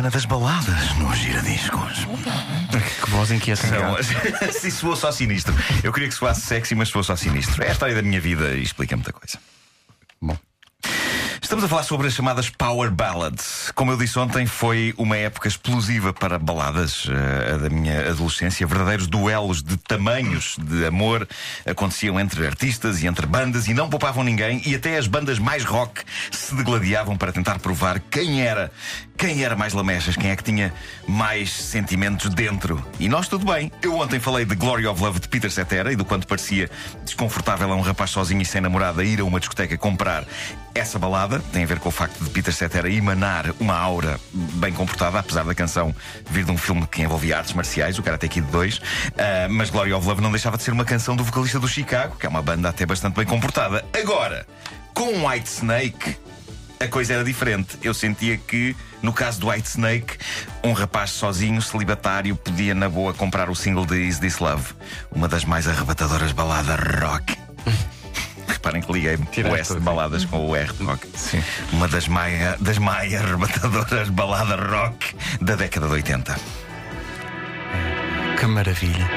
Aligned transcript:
semana 0.00 0.10
das 0.10 0.24
baladas 0.24 0.96
no 0.96 1.14
Giradiscos. 1.14 2.06
Que 3.04 3.10
voz 3.10 3.30
inquieta. 3.30 3.66
São... 3.66 3.96
Se 4.52 4.70
soou 4.70 4.96
só 4.96 5.12
sinistro. 5.12 5.54
Eu 5.84 5.92
queria 5.92 6.08
que 6.08 6.14
soasse 6.14 6.40
sexy, 6.40 6.74
mas 6.74 6.88
soou 6.88 7.04
só 7.04 7.16
sinistro. 7.16 7.62
É 7.62 7.68
a 7.68 7.72
história 7.72 7.94
da 7.94 8.00
minha 8.00 8.20
vida 8.20 8.54
e 8.54 8.62
explica 8.62 8.96
muita 8.96 9.12
coisa. 9.12 9.38
Estamos 11.50 11.64
a 11.64 11.68
falar 11.68 11.82
sobre 11.82 12.06
as 12.06 12.12
chamadas 12.12 12.48
Power 12.48 12.92
Ballads. 12.92 13.72
Como 13.74 13.90
eu 13.90 13.96
disse 13.96 14.16
ontem, 14.20 14.46
foi 14.46 14.94
uma 14.96 15.16
época 15.16 15.48
explosiva 15.48 16.12
para 16.12 16.38
baladas 16.38 17.06
uh, 17.06 17.58
da 17.58 17.68
minha 17.68 18.08
adolescência. 18.08 18.64
Verdadeiros 18.64 19.08
duelos 19.08 19.60
de 19.60 19.76
tamanhos 19.76 20.56
de 20.56 20.86
amor 20.86 21.26
aconteciam 21.66 22.20
entre 22.20 22.46
artistas 22.46 23.02
e 23.02 23.08
entre 23.08 23.26
bandas 23.26 23.66
e 23.66 23.74
não 23.74 23.90
poupavam 23.90 24.22
ninguém. 24.22 24.62
E 24.64 24.76
até 24.76 24.96
as 24.96 25.08
bandas 25.08 25.40
mais 25.40 25.64
rock 25.64 26.04
se 26.30 26.54
degladiavam 26.54 27.16
para 27.16 27.32
tentar 27.32 27.58
provar 27.58 27.98
quem 27.98 28.42
era, 28.42 28.70
quem 29.18 29.42
era 29.42 29.56
mais 29.56 29.72
lamechas, 29.72 30.14
quem 30.14 30.30
é 30.30 30.36
que 30.36 30.44
tinha 30.44 30.72
mais 31.08 31.52
sentimentos 31.52 32.32
dentro. 32.32 32.80
E 33.00 33.08
nós 33.08 33.26
tudo 33.26 33.44
bem. 33.44 33.72
Eu 33.82 33.98
ontem 33.98 34.20
falei 34.20 34.44
de 34.44 34.54
Glory 34.54 34.86
of 34.86 35.02
Love 35.02 35.18
de 35.18 35.26
Peter 35.26 35.50
Cetera 35.50 35.92
e 35.92 35.96
do 35.96 36.04
quanto 36.04 36.28
parecia 36.28 36.70
desconfortável 37.04 37.72
a 37.72 37.74
um 37.74 37.80
rapaz 37.80 38.10
sozinho 38.10 38.40
e 38.40 38.44
sem 38.44 38.60
namorada 38.60 39.02
ir 39.02 39.18
a 39.18 39.24
uma 39.24 39.40
discoteca 39.40 39.76
comprar 39.76 40.24
essa 40.72 40.96
balada 40.96 41.39
tem 41.52 41.64
a 41.64 41.66
ver 41.66 41.78
com 41.78 41.88
o 41.88 41.92
facto 41.92 42.22
de 42.22 42.30
Peter 42.30 42.52
Cetera 42.52 42.90
emanar 42.90 43.52
uma 43.58 43.76
aura 43.76 44.20
bem 44.32 44.72
comportada, 44.72 45.18
apesar 45.18 45.44
da 45.44 45.54
canção 45.54 45.94
vir 46.30 46.44
de 46.44 46.50
um 46.50 46.56
filme 46.56 46.86
que 46.86 47.02
envolvia 47.02 47.38
artes 47.38 47.52
marciais, 47.52 47.98
o 47.98 48.02
Karate 48.02 48.28
Kid 48.28 48.46
2. 48.50 48.78
Uh, 48.78 48.82
mas 49.50 49.70
Glory 49.70 49.92
of 49.92 50.06
Love 50.06 50.20
não 50.20 50.30
deixava 50.30 50.56
de 50.56 50.62
ser 50.62 50.72
uma 50.72 50.84
canção 50.84 51.16
do 51.16 51.24
vocalista 51.24 51.58
do 51.58 51.68
Chicago, 51.68 52.16
que 52.16 52.26
é 52.26 52.28
uma 52.28 52.42
banda 52.42 52.68
até 52.68 52.86
bastante 52.86 53.16
bem 53.16 53.26
comportada. 53.26 53.84
Agora, 53.92 54.46
com 54.94 55.26
White 55.26 55.48
Snake, 55.48 56.16
a 56.80 56.88
coisa 56.88 57.14
era 57.14 57.24
diferente. 57.24 57.78
Eu 57.82 57.92
sentia 57.92 58.36
que, 58.36 58.74
no 59.02 59.12
caso 59.12 59.38
do 59.40 59.50
White 59.50 59.68
Snake, 59.68 60.16
um 60.64 60.72
rapaz 60.72 61.10
sozinho, 61.10 61.60
celibatário, 61.60 62.34
podia 62.36 62.74
na 62.74 62.88
boa 62.88 63.12
comprar 63.12 63.50
o 63.50 63.54
single 63.54 63.84
de 63.84 63.96
Is 64.00 64.18
This 64.18 64.38
Love, 64.38 64.74
uma 65.10 65.28
das 65.28 65.44
mais 65.44 65.68
arrebatadoras 65.68 66.32
baladas 66.32 66.78
rock. 67.00 67.36
Reparem 68.60 68.82
que 68.82 68.92
liguei 68.92 69.16
o 69.16 69.56
S 69.56 69.72
de 69.72 69.80
baladas 69.80 70.26
com 70.26 70.50
o 70.50 70.54
R 70.54 70.70
de 70.74 70.84
rock. 70.84 71.08
Sim. 71.16 71.42
Uma 71.72 71.88
das 71.88 72.06
mais, 72.06 72.60
das 72.60 72.76
mais 72.76 73.14
arrebatadoras 73.14 74.10
baladas 74.10 74.60
rock 74.70 75.16
da 75.40 75.56
década 75.56 75.86
de 75.86 75.94
80. 75.94 76.36
Que 78.38 78.46
maravilha. 78.46 79.08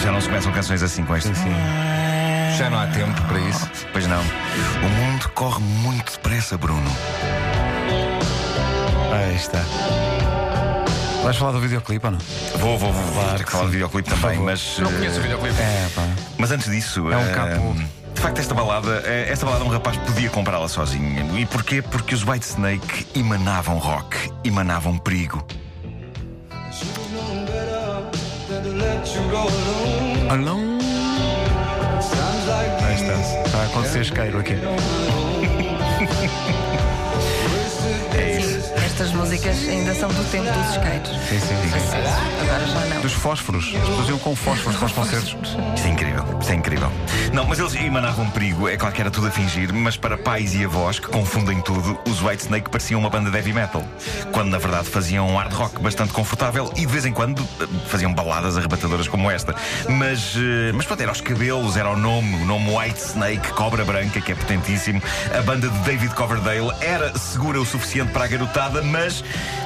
Já 0.00 0.10
não 0.10 0.20
se 0.20 0.26
começam 0.26 0.50
canções 0.50 0.82
assim 0.82 1.04
com 1.04 1.16
este. 1.16 1.32
Sim. 1.36 1.54
Já 2.58 2.68
não 2.68 2.80
há 2.80 2.88
tempo 2.88 3.22
para 3.22 3.38
isso. 3.38 3.70
Pois 3.92 4.06
não. 4.08 4.20
O 4.20 4.88
mundo 4.88 5.28
corre 5.34 5.60
muito 5.60 6.10
depressa, 6.12 6.58
Bruno. 6.58 6.90
Aí 9.12 9.36
está. 9.36 9.62
Vais 11.28 11.36
falar 11.36 11.52
do 11.52 11.60
videoclipe 11.60 12.06
ou 12.06 12.12
não? 12.12 12.18
Vou, 12.56 12.78
vou, 12.78 12.90
vou. 12.90 13.12
Claro 13.12 13.46
falar 13.46 13.64
sim. 13.64 13.66
do 13.66 13.72
videoclipe 13.72 14.08
também, 14.08 14.38
mas. 14.38 14.78
Não 14.78 14.90
eh, 14.90 14.94
conheço 14.94 15.18
o 15.18 15.22
videoclipe. 15.22 15.60
É, 15.60 15.88
pá. 15.94 16.08
Mas 16.38 16.50
antes 16.50 16.70
disso. 16.70 17.12
É 17.12 17.16
um 17.18 17.20
eh, 17.20 17.34
capo. 17.34 17.76
De 18.14 18.20
facto, 18.22 18.38
esta 18.38 18.54
balada, 18.54 19.02
eh, 19.04 19.26
esta 19.28 19.44
balada 19.44 19.62
um 19.62 19.68
rapaz 19.68 19.98
podia 19.98 20.30
comprá-la 20.30 20.66
sozinho. 20.68 21.38
E 21.38 21.44
porquê? 21.44 21.82
Porque 21.82 22.14
os 22.14 22.24
White 22.24 22.46
Snake 22.46 23.06
emanavam 23.14 23.76
rock, 23.76 24.16
emanavam 24.42 24.96
perigo. 24.96 25.46
Alão. 30.30 30.78
Aí 32.86 32.94
está. 32.94 33.42
Está 33.44 33.58
a 33.58 33.64
acontecer 33.66 34.00
isqueiro 34.00 34.38
aqui. 34.38 34.54
músicas 39.18 39.68
ainda 39.68 39.92
são 39.94 40.08
do 40.08 40.30
tempo 40.30 40.50
dos 40.50 40.70
skates. 40.70 41.10
Sim, 41.28 41.40
sim. 41.40 41.46
sim. 41.46 41.96
Agora 42.42 42.66
já 42.66 42.94
não. 42.94 43.02
Dos 43.02 43.12
fósforos. 43.12 43.74
Faziam 43.96 44.18
com 44.18 44.34
fósforos 44.36 44.76
para 44.76 44.86
os 44.86 44.92
concertos. 44.92 45.36
Isso 45.76 45.86
é 45.86 45.90
incrível, 45.90 46.24
isso 46.40 46.52
é 46.52 46.54
incrível. 46.54 46.92
Não, 47.32 47.44
mas 47.44 47.58
eles 47.58 47.74
emanavam 47.74 48.30
perigo, 48.30 48.68
é 48.68 48.76
claro 48.76 48.94
que 48.94 49.00
era 49.00 49.10
tudo 49.10 49.26
a 49.26 49.30
fingir, 49.30 49.72
mas 49.72 49.96
para 49.96 50.16
pais 50.16 50.54
e 50.54 50.64
avós 50.64 51.00
que 51.00 51.08
confundem 51.08 51.60
tudo, 51.60 51.98
os 52.08 52.22
White 52.22 52.44
Snake 52.44 52.70
pareciam 52.70 53.00
uma 53.00 53.10
banda 53.10 53.30
de 53.30 53.36
heavy 53.36 53.52
metal. 53.52 53.84
Quando 54.32 54.50
na 54.50 54.58
verdade 54.58 54.88
faziam 54.88 55.28
um 55.28 55.36
hard 55.36 55.52
rock 55.52 55.80
bastante 55.80 56.12
confortável 56.12 56.72
e 56.76 56.80
de 56.80 56.86
vez 56.86 57.04
em 57.04 57.12
quando 57.12 57.44
faziam 57.86 58.12
baladas 58.14 58.56
arrebatadoras 58.56 59.08
como 59.08 59.30
esta. 59.30 59.54
Mas, 59.88 60.34
eh, 60.36 60.72
mas 60.72 60.86
pronto, 60.86 61.02
era 61.02 61.10
os 61.10 61.20
cabelos, 61.20 61.76
era 61.76 61.90
o 61.90 61.96
nome, 61.96 62.36
o 62.36 62.44
nome 62.46 62.70
White 62.76 63.00
Snake, 63.00 63.52
Cobra 63.52 63.84
Branca, 63.84 64.20
que 64.20 64.32
é 64.32 64.34
potentíssimo. 64.34 65.02
A 65.36 65.42
banda 65.42 65.68
de 65.68 65.78
David 65.80 66.14
Coverdale 66.14 66.70
era 66.80 67.16
segura 67.18 67.60
o 67.60 67.66
suficiente 67.66 68.12
para 68.12 68.24
a 68.24 68.28
garotada, 68.28 68.82
mas, 68.82 69.07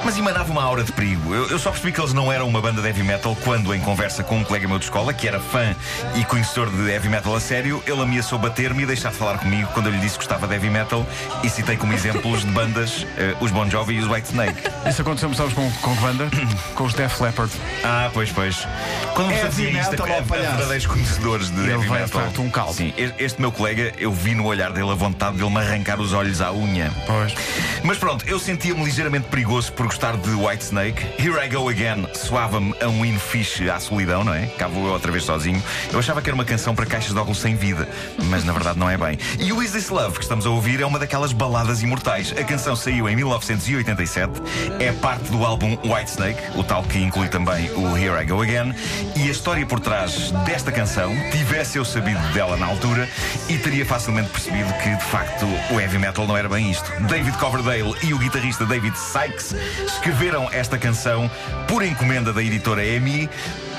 mas 0.04 0.16
emanava 0.19 0.50
uma 0.50 0.62
aura 0.62 0.84
de 0.84 0.92
perigo. 0.92 1.34
Eu, 1.34 1.48
eu 1.48 1.58
só 1.58 1.70
percebi 1.70 1.92
que 1.92 2.00
eles 2.00 2.12
não 2.12 2.32
eram 2.32 2.48
uma 2.48 2.60
banda 2.60 2.80
de 2.80 2.86
heavy 2.88 3.03
metal 3.03 3.36
quando, 3.44 3.75
em 3.75 3.80
conversa 3.80 4.22
com 4.22 4.38
um 4.38 4.44
colega 4.44 4.66
meu 4.69 4.78
de 4.78 4.84
escola, 4.84 5.12
que 5.12 5.26
era 5.28 5.41
fã 5.41 5.75
e 6.14 6.25
conhecedor 6.25 6.70
de 6.70 6.91
heavy 6.91 7.08
metal 7.08 7.34
a 7.34 7.41
sério, 7.41 7.82
ele 7.86 8.00
ameaçou 8.00 8.38
bater-me 8.38 8.82
e 8.82 8.86
deixar 8.86 9.10
de 9.10 9.16
falar 9.16 9.38
comigo 9.38 9.69
quando 9.75 9.86
eu 9.86 9.92
lhe 9.92 9.98
disse 9.98 10.19
que 10.19 10.25
gostava 10.25 10.47
de 10.47 10.54
heavy 10.54 10.70
metal 10.70 11.06
e 11.42 11.48
citei 11.48 11.76
como 11.76 11.92
exemplos 11.92 12.41
de 12.41 12.50
bandas 12.50 13.06
eh, 13.16 13.34
os 13.41 13.50
Bon 13.50 13.69
Jovi 13.69 13.94
e 13.94 14.00
os 14.00 14.08
White 14.08 14.28
Snake. 14.28 14.60
Isso 14.88 15.02
aconteceu, 15.02 15.32
sabes, 15.34 15.52
com, 15.52 15.70
com 15.70 15.94
que 15.97 16.02
banda? 16.02 16.28
Com 16.75 16.84
os 16.84 16.94
Def 16.94 17.20
Leppard. 17.20 17.52
Ah, 17.84 18.10
pois, 18.12 18.31
pois. 18.31 18.66
Quando 19.14 19.28
me 19.28 19.34
Heavy 19.34 19.47
fazia 19.47 19.70
isto, 19.81 19.91
metal, 19.91 20.06
a, 20.06 20.16
a 20.19 20.20
verdadeiros 20.20 20.86
conhecedores 20.86 21.50
de 21.50 21.60
Ele 21.60 21.70
heavy 21.72 21.86
vai, 21.88 21.98
de 21.98 22.04
metal. 22.04 22.22
facto, 22.22 22.42
um 22.42 22.50
caldo. 22.50 22.75
Sim, 22.75 22.92
este 23.19 23.41
meu 23.41 23.52
colega, 23.52 23.92
eu 23.98 24.12
vi 24.12 24.34
no 24.34 24.44
olhar 24.47 24.72
dele 24.72 24.91
a 24.91 24.94
vontade 24.94 25.36
de 25.36 25.42
ele 25.42 25.50
me 25.50 25.58
arrancar 25.58 26.00
os 26.00 26.12
olhos 26.12 26.41
à 26.41 26.52
unha. 26.52 26.91
Pois. 27.06 27.34
Mas 27.82 27.98
pronto, 27.98 28.25
eu 28.26 28.38
sentia-me 28.38 28.82
ligeiramente 28.84 29.26
perigoso 29.32 29.72
por 29.72 29.87
gostar 29.87 30.15
de 30.19 30.28
White 30.28 30.62
Snake. 30.62 31.06
Here 31.19 31.43
I 31.43 31.48
Go 31.48 31.70
Again 31.70 32.06
soava-me 32.12 32.75
a 32.82 32.88
um 32.88 33.03
hino 33.03 33.19
fixe 33.19 33.70
à 33.70 33.81
solidão, 33.81 34.22
não 34.22 34.34
é? 34.34 34.47
Cá 34.59 34.69
vou 34.69 34.84
outra 34.84 35.10
vez 35.10 35.25
sozinho. 35.25 35.60
Eu 35.91 35.98
achava 35.98 36.20
que 36.20 36.28
era 36.28 36.34
uma 36.34 36.44
canção 36.44 36.75
para 36.75 36.84
caixas 36.84 37.15
de 37.15 37.19
óculos 37.19 37.38
sem 37.38 37.56
vida, 37.56 37.88
mas 38.25 38.44
na 38.44 38.53
verdade 38.53 38.78
não 38.78 38.91
é 38.91 38.98
bem. 38.98 39.19
E 39.38 39.50
o 39.50 39.62
Is 39.62 39.72
This 39.72 39.88
Love 39.88 40.19
que 40.19 40.25
estamos 40.25 40.44
a 40.44 40.50
ouvir 40.50 40.82
é 40.82 40.87
uma 40.87 40.98
daquelas 40.98 41.32
baladas 41.32 41.82
imortais. 41.82 42.34
A 42.38 42.44
canção 42.44 42.76
saiu 42.76 43.09
em 43.09 43.16
1987, 43.16 44.43
é 44.78 44.93
parte 44.93 45.31
do 45.31 45.43
álbum 45.47 45.78
White 45.82 46.10
Snake, 46.10 46.43
o 46.54 46.62
tal 46.62 46.82
que 46.82 46.99
inclui 46.99 47.28
também 47.28 47.70
o 47.70 47.97
Here 47.97 48.22
I 48.22 48.26
Go 48.26 48.43
Again. 48.43 48.75
E 49.16 49.22
a 49.22 49.31
história 49.31 49.64
por 49.64 49.81
trás 49.81 50.31
desta 50.44 50.70
canção, 50.70 51.10
tivesse 51.31 51.78
eu 51.78 51.87
sabido 51.87 52.20
dela 52.34 52.59
na 52.59 52.66
altura, 52.66 53.09
e 53.49 53.56
teria 53.56 53.87
facilmente 53.87 54.28
percebido 54.28 54.70
que 54.75 54.94
de 54.94 55.04
facto 55.04 55.47
o 55.70 55.81
heavy 55.81 55.97
metal 55.97 56.26
não 56.26 56.37
era 56.37 56.50
bem 56.50 56.70
isto. 56.70 56.93
David 57.09 57.38
Coverdale 57.38 57.94
e 58.03 58.12
o 58.12 58.19
guitarrista 58.19 58.66
David 58.66 58.94
Sykes 59.22 59.55
escreveram 59.87 60.49
esta 60.53 60.77
canção 60.77 61.31
por 61.69 61.84
encomenda 61.84 62.33
da 62.33 62.43
editora 62.43 62.84
EMI. 62.84 63.31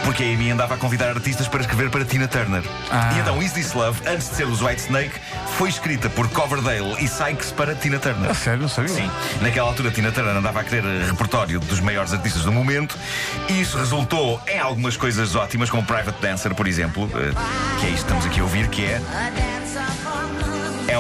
Porque 0.04 0.24
a 0.24 0.26
Amy 0.26 0.52
andava 0.52 0.74
a 0.74 0.78
convidar 0.78 1.10
artistas 1.10 1.48
para 1.48 1.62
escrever 1.62 1.90
para 1.90 2.04
Tina 2.04 2.28
Turner. 2.28 2.62
Ah. 2.92 3.14
E 3.16 3.20
então 3.20 3.42
Is 3.42 3.54
This 3.54 3.74
Love, 3.74 4.02
antes 4.06 4.30
de 4.30 4.36
ser 4.36 4.46
os 4.48 4.62
White 4.62 4.82
Snake, 4.82 5.14
foi 5.58 5.70
escrita 5.70 6.10
por 6.10 6.28
Coverdale 6.30 6.96
e 7.00 7.08
Sykes 7.08 7.52
para 7.52 7.74
Tina 7.74 8.00
Turner. 8.00 8.30
A 8.30 8.34
sério, 8.34 8.64
não 8.64 8.68
sabia? 8.68 8.94
Sim, 8.94 9.10
naquela 9.42 9.70
altura 9.70 9.92
Tina 9.92 10.12
Turner 10.12 10.36
andava 10.36 10.60
a 10.60 10.64
querer 10.64 10.84
repertório 11.06 11.60
dos 11.60 11.80
maiores 11.80 12.12
artistas 12.12 12.44
do 12.44 12.52
momento 12.52 12.98
e 13.48 13.62
isso 13.62 13.78
resultou 13.78 14.42
em 14.46 14.60
algumas 14.60 14.98
coisas 14.98 15.36
ótimas, 15.36 15.70
como 15.70 15.86
Private 15.86 16.22
Dancer, 16.22 16.54
por 16.54 16.68
exemplo, 16.68 17.10
eh, 17.16 17.80
que 17.80 17.86
é 17.86 17.90
isto 17.90 18.06
que 18.06 18.12
estamos 18.14 18.26
aqui 18.26 18.40
a 18.42 18.44
ouvir, 18.44 18.68
que 18.68 18.84
é. 18.84 19.02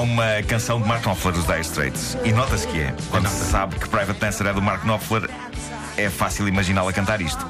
É 0.03 0.05
uma 0.05 0.43
canção 0.43 0.81
de 0.81 0.85
Mark 0.85 1.01
Knopfler 1.01 1.33
dos 1.33 1.45
Dire 1.45 1.61
Straits. 1.61 2.17
E 2.25 2.33
nota-se 2.33 2.67
que 2.67 2.81
é. 2.81 2.93
Quando 3.09 3.29
se 3.29 3.49
sabe 3.49 3.79
que 3.79 3.87
Private 3.87 4.19
Dancer 4.19 4.45
é 4.47 4.51
do 4.51 4.61
Mark 4.61 4.83
Knopfler, 4.83 5.29
é 5.95 6.09
fácil 6.09 6.45
imaginá-la 6.45 6.91
cantar 6.91 7.21
isto. 7.21 7.47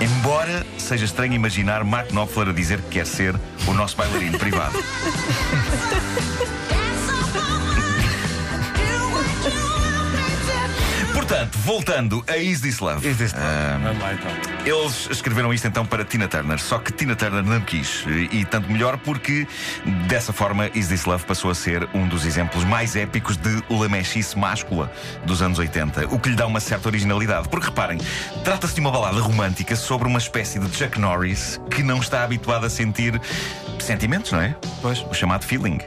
Embora 0.00 0.64
seja 0.78 1.04
estranho 1.04 1.34
imaginar 1.34 1.84
Mark 1.84 2.08
Knopfler 2.08 2.48
a 2.48 2.52
dizer 2.52 2.80
que 2.80 2.88
quer 2.88 3.06
ser 3.06 3.34
o 3.66 3.74
nosso 3.74 3.98
bailarino 3.98 4.38
privado. 4.38 4.78
Portanto, 11.30 11.58
voltando 11.60 12.24
a 12.26 12.36
Is 12.38 12.60
This 12.60 12.80
Love. 12.80 13.08
Is 13.08 13.16
this 13.16 13.32
Vamos 13.32 14.02
lá 14.02 14.14
então. 14.14 14.30
eles 14.64 15.08
escreveram 15.12 15.54
isto 15.54 15.64
então 15.64 15.86
para 15.86 16.04
Tina 16.04 16.26
Turner, 16.26 16.58
só 16.58 16.76
que 16.80 16.92
Tina 16.92 17.14
Turner 17.14 17.44
não 17.44 17.60
quis. 17.60 18.04
E, 18.08 18.38
e 18.38 18.44
tanto 18.44 18.68
melhor 18.68 18.98
porque 18.98 19.46
dessa 20.08 20.32
forma 20.32 20.68
Is 20.74 20.88
This 20.88 21.04
Love 21.04 21.24
passou 21.24 21.52
a 21.52 21.54
ser 21.54 21.88
um 21.94 22.08
dos 22.08 22.26
exemplos 22.26 22.64
mais 22.64 22.96
épicos 22.96 23.36
de 23.36 23.62
lamechice 23.70 24.36
máscula 24.36 24.90
dos 25.24 25.40
anos 25.40 25.60
80, 25.60 26.12
o 26.12 26.18
que 26.18 26.30
lhe 26.30 26.34
dá 26.34 26.48
uma 26.48 26.58
certa 26.58 26.88
originalidade. 26.88 27.48
Porque 27.48 27.66
reparem, 27.66 27.98
trata-se 28.42 28.74
de 28.74 28.80
uma 28.80 28.90
balada 28.90 29.20
romântica 29.20 29.76
sobre 29.76 30.08
uma 30.08 30.18
espécie 30.18 30.58
de 30.58 30.76
Chuck 30.76 30.98
Norris 30.98 31.60
que 31.70 31.84
não 31.84 32.00
está 32.00 32.24
habituado 32.24 32.66
a 32.66 32.68
sentir 32.68 33.20
sentimentos, 33.78 34.32
não 34.32 34.40
é? 34.40 34.56
Pois. 34.82 35.06
O 35.08 35.14
chamado 35.14 35.44
feeling. 35.44 35.78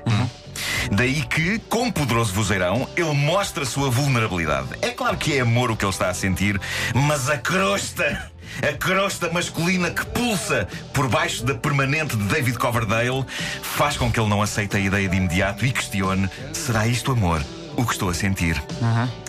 Daí 0.91 1.21
que, 1.23 1.59
com 1.69 1.91
poderoso 1.91 2.33
vozeirão, 2.33 2.87
ele 2.95 3.13
mostra 3.13 3.63
a 3.63 3.65
sua 3.65 3.89
vulnerabilidade. 3.89 4.69
É 4.81 4.89
claro 4.89 5.17
que 5.17 5.35
é 5.37 5.41
amor 5.41 5.71
o 5.71 5.77
que 5.77 5.85
ele 5.85 5.91
está 5.91 6.09
a 6.09 6.13
sentir, 6.13 6.59
mas 6.93 7.29
a 7.29 7.37
crosta, 7.37 8.31
a 8.61 8.73
crosta 8.77 9.29
masculina 9.31 9.89
que 9.91 10.05
pulsa 10.07 10.67
por 10.93 11.07
baixo 11.07 11.43
da 11.43 11.55
permanente 11.55 12.15
de 12.15 12.23
David 12.25 12.57
Coverdale 12.57 13.25
faz 13.61 13.97
com 13.97 14.11
que 14.11 14.19
ele 14.19 14.29
não 14.29 14.41
aceite 14.41 14.75
a 14.77 14.79
ideia 14.79 15.07
de 15.07 15.15
imediato 15.17 15.65
e 15.65 15.71
questione: 15.71 16.29
será 16.53 16.85
isto 16.87 17.11
amor 17.11 17.41
o 17.75 17.85
que 17.85 17.93
estou 17.93 18.09
a 18.09 18.13
sentir. 18.13 18.61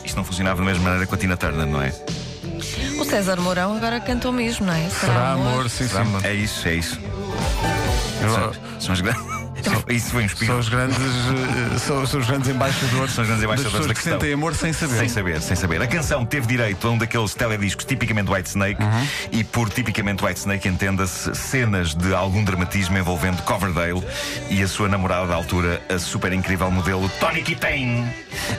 Isto 0.05 0.17
não 0.17 0.25
funcionava 0.25 0.59
da 0.59 0.65
mesma 0.65 0.85
maneira 0.85 1.07
com 1.07 1.15
a 1.15 1.19
Tina 1.19 1.37
Turner, 1.37 1.67
não 1.67 1.81
é? 1.81 1.93
O 3.01 3.05
César 3.05 3.37
Mourão 3.41 3.77
agora 3.77 4.01
canta 4.01 4.29
o 4.29 4.33
mesmo, 4.33 4.67
não 4.67 4.75
é? 4.75 4.89
Será 4.91 5.33
amor, 5.33 5.69
sim, 5.71 5.89
sim. 5.89 5.95
É 6.27 6.33
isso, 6.35 6.69
é 6.69 6.75
isso. 6.75 7.01
Eu- 8.23 8.31
São, 8.35 8.53
são 8.81 8.93
as 8.93 9.01
grandes. 9.01 9.34
Isso 9.89 10.11
foi 10.11 10.23
um 10.23 10.27
espírito. 10.27 10.51
São 10.51 10.59
os 10.59 10.69
grandes, 10.69 10.97
eh, 10.99 11.79
são, 11.79 12.07
são 12.07 12.21
os 12.21 12.27
grandes 12.27 12.49
embaixadores, 12.49 13.13
São 13.13 13.23
os 13.23 13.29
grandes 13.29 13.45
embaixadores 13.45 13.87
da 13.87 13.95
que 13.95 14.01
questão. 14.01 14.13
sentem 14.15 14.33
amor 14.35 14.55
sem 14.55 14.73
saber. 14.73 14.99
Sem 14.99 15.09
saber, 15.09 15.43
sem 15.43 15.57
saber. 15.57 15.83
A 15.83 15.87
canção 15.87 16.25
teve 16.25 16.47
direito 16.47 16.87
a 16.87 16.91
um 16.91 16.99
daqueles 16.99 17.35
telediscos 17.35 17.85
tipicamente 17.85 18.31
White 18.31 18.49
Snake 18.49 18.81
e 19.31 19.45
por 19.45 19.69
tipicamente 19.69 20.25
White 20.25 20.41
Snake 20.41 20.69
entenda-se 20.69 21.35
cenas 21.35 21.95
de 21.95 22.15
algum 22.15 22.43
dramatismo 22.43 22.97
envolvendo 22.97 23.43
Coverdale 23.43 24.03
e 24.49 24.63
a 24.63 24.69
sua 24.69 24.89
namorada 24.89 25.27
da 25.27 25.35
altura, 25.35 25.83
a 25.89 25.99
super 25.99 26.33
incrível 26.33 26.71
modelo 26.71 27.09
Tony 27.21 27.43
Kitane. 27.43 28.05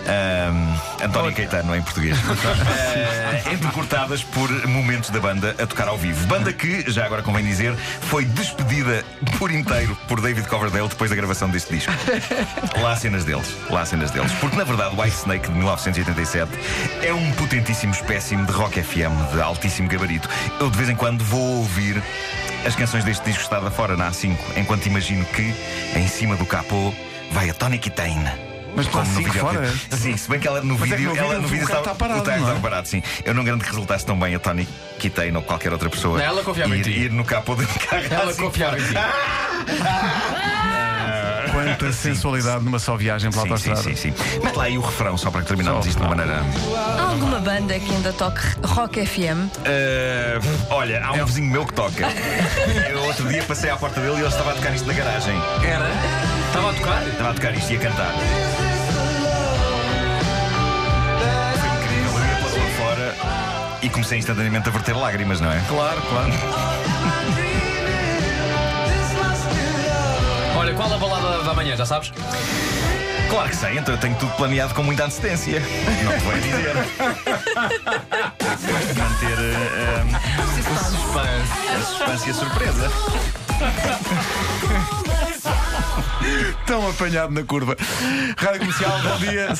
Um, 0.05 1.05
António 1.05 1.33
Caetano 1.33 1.75
em 1.75 1.81
português. 1.81 2.17
uh, 2.17 3.49
entrecortadas 3.53 4.23
por 4.23 4.49
momentos 4.67 5.09
da 5.09 5.19
banda 5.19 5.55
a 5.61 5.65
tocar 5.65 5.87
ao 5.87 5.97
vivo. 5.97 6.25
Banda 6.27 6.53
que, 6.53 6.89
já 6.89 7.05
agora 7.05 7.21
convém 7.21 7.43
dizer, 7.45 7.75
foi 8.01 8.25
despedida 8.25 9.03
por 9.37 9.51
inteiro 9.51 9.97
por 10.07 10.21
David 10.21 10.47
Coverdale 10.47 10.87
depois 10.87 11.09
da 11.09 11.14
gravação 11.15 11.49
deste 11.49 11.73
disco. 11.75 11.91
Lá 12.81 12.91
há 12.91 12.95
cenas 12.95 13.23
deles, 13.25 13.55
lá 13.69 13.81
há 13.81 13.85
cenas 13.85 14.11
deles. 14.11 14.31
Porque 14.33 14.55
na 14.55 14.63
verdade 14.63 14.95
o 14.95 15.01
White 15.01 15.15
Snake 15.17 15.47
de 15.47 15.53
1987 15.57 16.51
é 17.03 17.13
um 17.13 17.31
potentíssimo 17.33 17.93
espécime 17.93 18.45
de 18.45 18.51
rock 18.51 18.81
FM 18.81 19.33
de 19.33 19.41
altíssimo 19.41 19.87
gabarito. 19.89 20.29
Eu 20.59 20.69
de 20.69 20.77
vez 20.77 20.89
em 20.89 20.95
quando 20.95 21.23
vou 21.23 21.57
ouvir 21.59 22.01
as 22.65 22.75
canções 22.75 23.03
deste 23.03 23.23
disco 23.25 23.41
estado 23.43 23.69
fora 23.71 23.95
na 23.95 24.09
A5, 24.11 24.35
enquanto 24.57 24.85
imagino 24.87 25.23
que 25.25 25.53
em 25.95 26.07
cima 26.07 26.35
do 26.35 26.45
capô 26.45 26.93
vai 27.31 27.49
a 27.49 27.53
Tony 27.53 27.77
Kitane. 27.77 28.29
Mas 28.75 28.87
com 28.87 28.99
a 28.99 29.03
Como 29.03 29.13
no 29.13 29.19
A5 29.21 29.23
videoclipe. 29.31 29.67
fora? 29.67 29.97
Sim, 29.97 30.17
se 30.17 30.29
bem 30.29 30.37
que 30.39 30.47
ela 30.49 30.61
no 30.61 30.77
Mas 30.77 30.91
é 30.91 30.95
que 30.97 31.01
vídeo, 31.01 31.09
no 31.09 31.13
vídeo 31.15 31.31
ela 31.31 31.39
no 31.41 31.47
vídeo 31.47 31.63
estava, 31.63 31.79
está 31.79 31.95
parado, 31.95 32.29
o 32.29 32.31
é? 32.31 32.37
estava 32.39 32.59
parado, 32.59 32.87
sim. 32.89 33.01
Eu 33.23 33.33
não 33.33 33.43
garanto 33.45 33.63
que 33.63 33.69
resultasse 33.69 34.05
tão 34.05 34.19
bem 34.19 34.35
a 34.35 34.39
Tony 34.39 34.67
Kitane 34.99 35.35
ou 35.37 35.43
qualquer 35.43 35.71
outra 35.71 35.89
pessoa. 35.89 36.17
Não, 36.17 36.25
ela 36.25 36.43
confiava 36.43 36.75
em 36.75 36.79
ir, 36.79 36.83
ti. 36.83 36.89
ir 36.89 37.11
no 37.11 37.23
capô 37.23 37.55
de 37.55 37.63
um 37.63 37.67
carro 37.67 38.03
Ela 38.11 38.31
assim. 38.31 38.41
confiava 38.41 38.77
em 38.77 38.83
ti. 38.83 38.93
Quanta 41.65 41.91
sensualidade 41.93 42.63
numa 42.63 42.79
só 42.79 42.95
viagem 42.95 43.31
pela 43.31 43.43
Sim, 43.43 43.57
sim, 43.57 43.69
autostrada. 43.71 43.95
sim, 43.97 44.11
sim. 44.13 44.39
Mete 44.43 44.55
lá 44.55 44.63
aí 44.65 44.77
o 44.77 44.81
refrão 44.81 45.17
só 45.17 45.31
para 45.31 45.41
que 45.41 45.47
terminarmos 45.47 45.85
isto 45.85 45.97
de 45.97 46.03
uma 46.05 46.15
maneira. 46.15 46.41
Há 46.97 47.01
alguma 47.11 47.39
banda 47.39 47.79
que 47.79 47.91
ainda 47.91 48.13
toque 48.13 48.41
rock 48.63 49.05
FM? 49.05 49.49
Eh, 49.65 50.39
olha, 50.69 51.03
há 51.03 51.13
um 51.13 51.25
vizinho 51.25 51.49
meu 51.51 51.65
que 51.65 51.73
toca. 51.73 52.07
Eu 52.89 53.03
outro 53.03 53.27
dia 53.27 53.43
passei 53.43 53.69
à 53.69 53.75
porta 53.77 53.99
dele 53.99 54.15
e 54.15 54.19
ele 54.19 54.27
estava 54.27 54.51
a 54.51 54.55
tocar 54.55 54.73
isto 54.75 54.85
na 54.87 54.93
garagem. 54.93 55.35
Era? 55.63 55.89
Estava 56.47 56.69
a 56.69 56.73
tocar? 56.73 57.07
Estava 57.07 57.29
a 57.29 57.33
tocar 57.33 57.53
isto 57.55 57.73
e 57.73 57.75
a 57.75 57.79
cantar. 57.79 58.13
Foi 61.59 61.69
incrível. 61.69 62.19
Eu 62.19 62.25
ia 62.25 62.35
pela 62.35 62.49
rua 62.49 62.69
fora 62.77 63.15
e 63.81 63.89
comecei 63.89 64.17
instantaneamente 64.19 64.69
a 64.69 64.71
verter 64.71 64.95
lágrimas, 64.95 65.39
não 65.41 65.51
é? 65.51 65.61
Claro, 65.67 66.01
claro. 66.09 66.31
qual 70.75 70.93
a 70.93 70.97
balada 70.97 71.43
da 71.43 71.53
manhã, 71.53 71.75
já 71.75 71.85
sabes? 71.85 72.11
Claro 73.29 73.49
que 73.49 73.55
sei, 73.55 73.77
então 73.77 73.93
eu 73.93 73.99
tenho 73.99 74.15
tudo 74.15 74.31
planeado 74.35 74.73
com 74.73 74.83
muita 74.83 75.05
antecedência. 75.05 75.61
Não 76.03 76.11
te 76.13 76.23
vou 76.23 76.33
dizer. 76.35 76.75
Manter 78.97 79.39
eh, 79.39 79.55
eh, 79.77 80.03
a 80.71 81.81
suspense 81.81 82.27
e 82.27 82.29
a 82.29 82.33
surpresa. 82.33 82.91
Tão 86.65 86.89
apanhado 86.89 87.33
na 87.33 87.43
curva. 87.43 87.75
Rádio 88.37 88.59
Comercial, 88.59 88.99
bom 89.01 89.17
dia. 89.17 89.55